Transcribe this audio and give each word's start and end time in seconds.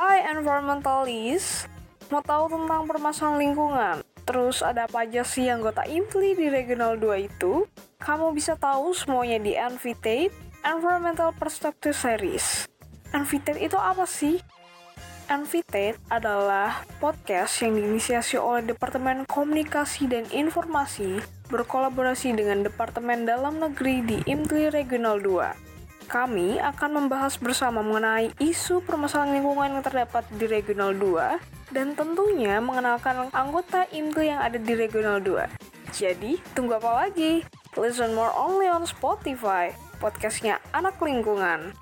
Hai 0.00 0.24
environmentalist, 0.32 1.68
mau 2.08 2.24
tahu 2.24 2.48
tentang 2.48 2.88
permasalahan 2.88 3.36
lingkungan? 3.36 3.96
Terus 4.24 4.64
ada 4.64 4.88
apa 4.88 5.04
aja 5.04 5.20
sih 5.20 5.44
anggota 5.52 5.84
IMPLI 5.84 6.40
di 6.40 6.46
Regional 6.48 6.96
2 6.96 7.28
itu? 7.28 7.68
Kamu 8.00 8.32
bisa 8.32 8.56
tahu 8.56 8.96
semuanya 8.96 9.36
di 9.44 9.52
Envitate 9.52 10.32
Environmental 10.64 11.36
Perspective 11.36 11.92
Series. 11.92 12.64
Envitate 13.12 13.60
itu 13.60 13.76
apa 13.76 14.08
sih? 14.08 14.40
Envitate 15.28 16.00
adalah 16.08 16.80
podcast 16.96 17.60
yang 17.60 17.76
diinisiasi 17.76 18.40
oleh 18.40 18.72
Departemen 18.72 19.28
Komunikasi 19.28 20.08
dan 20.08 20.24
Informasi 20.32 21.20
berkolaborasi 21.52 22.40
dengan 22.40 22.64
Departemen 22.64 23.28
Dalam 23.28 23.60
Negeri 23.60 24.00
di 24.00 24.16
IMTLI 24.24 24.72
Regional 24.72 25.20
2. 25.20 25.68
Kami 26.10 26.58
akan 26.58 26.90
membahas 27.06 27.38
bersama 27.38 27.86
mengenai 27.86 28.34
isu 28.42 28.82
permasalahan 28.82 29.38
lingkungan 29.38 29.78
yang 29.78 29.84
terdapat 29.86 30.26
di 30.34 30.50
Regional 30.50 30.90
2 30.90 31.70
dan 31.70 31.94
tentunya 31.94 32.58
mengenalkan 32.58 33.30
anggota 33.30 33.86
IMTLI 33.94 34.34
yang 34.34 34.42
ada 34.42 34.58
di 34.58 34.74
Regional 34.74 35.22
2. 35.22 35.94
Jadi, 35.94 36.42
tunggu 36.50 36.82
apa 36.82 37.06
lagi? 37.06 37.46
Listen 37.78 38.18
more 38.18 38.34
only 38.34 38.66
on 38.66 38.90
Spotify, 38.90 39.70
podcastnya 40.02 40.58
anak 40.74 40.98
lingkungan. 40.98 41.78